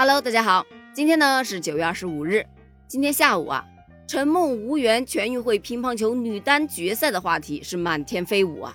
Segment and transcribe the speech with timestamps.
[0.00, 2.42] Hello，大家好，今天呢是九月二十五日。
[2.88, 3.62] 今天下午啊，
[4.06, 8.74] 陈梦无缘全运会乒乓球女单决赛的话题是满天飞舞啊。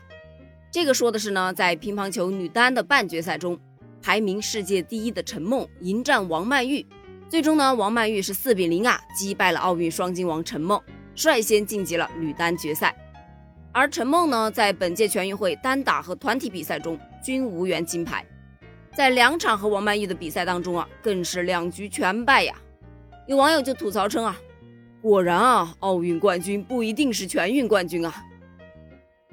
[0.69, 3.59] 这个说的是呢，在乒乓球女单的半决赛中，
[4.03, 6.85] 排名世界第一的陈梦迎战王曼玉，
[7.27, 10.79] 最终呢，王曼玉是四比零啊击败了奥运双金王陈梦，
[11.15, 12.95] 率先晋级了女单决赛。
[13.71, 18.23] 而陈梦呢，在本届全运会单打和团体比赛中均无缘金牌。
[18.95, 22.55] 在两场和王曼玉的比赛当中啊，更是两局全败呀。
[23.27, 24.37] 有网友就吐槽称啊，
[25.01, 28.23] 果然啊，奥运冠军不一定是全运冠军啊。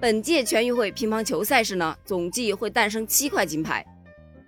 [0.01, 3.87] 本届全运会乒乓球赛事呢，总计会诞生七块金牌，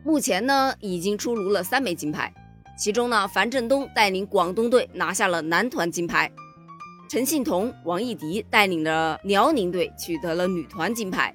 [0.03, 2.35] 目前呢已经出炉了三枚金牌，
[2.77, 6.29] 其中呢，樊振东带领广东队拿下了男团金牌，
[7.09, 11.33] 陈幸同、王艺迪带领的辽宁队取得了女团金牌，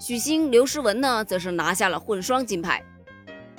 [0.00, 2.82] 许昕、刘诗雯呢则是拿下了混双金牌。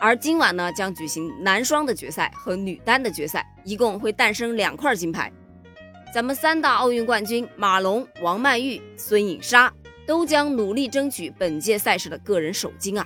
[0.02, 5.30] 而今晚呢，将举行男双的决赛和女单的决赛，一共会诞生两块金牌。
[6.14, 9.72] 咱们三大奥运冠军马龙、王曼玉、孙颖莎
[10.08, 13.06] 都将努力争取本届赛事的个人首金啊！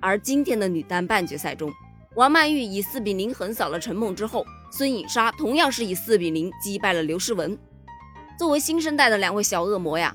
[0.00, 1.72] 而今天的女单半决赛中，
[2.16, 7.56] 王曼玉以四比零横扫了陈梦之后，孙颖莎同样是以四比零击败了刘诗雯。
[8.36, 10.14] 作为新生代的两位小恶魔呀，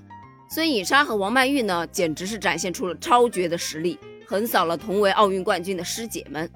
[0.49, 3.97] 孙颖莎和王曼玉呢，简直是展现出了超绝的实力。
[4.33, 6.49] 横扫了同为奥运冠军的师姐们。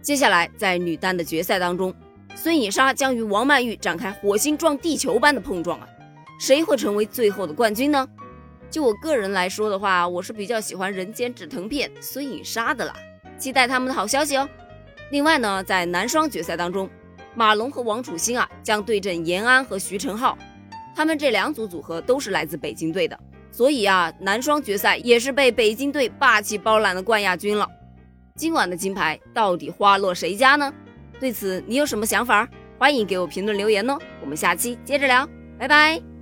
[0.00, 1.94] 接下来，在女单的决赛当中，
[2.34, 5.86] 孙颖莎将与王曼玉展开火星撞地球般的碰撞啊！
[6.40, 8.08] 谁会成为最后的冠军呢？
[8.70, 12.94] 就我个人来说的话，我是比较喜欢人间止疼片孙颖莎的啦，
[13.36, 14.48] 期待他们的好消息哦。
[15.10, 16.88] 另外呢，在男双决赛当中，
[17.34, 20.38] 马龙和王楚钦啊将对阵严安和徐晨浩，
[20.96, 23.20] 他们这两组组合都是来自北京队的。
[23.58, 27.68] 所以啊，男双决赛也是被北京队霸气包揽的冠亚军了。
[28.36, 30.72] 今晚的金牌到底花落谁家呢？
[31.18, 32.48] 对此你有什么想法？
[32.78, 33.98] 欢迎给我评论留言哦。
[34.22, 36.17] 我们下期接着聊，拜拜。